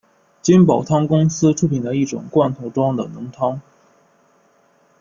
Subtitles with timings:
[0.41, 3.61] 金宝汤公司出品的一种罐头装的浓汤。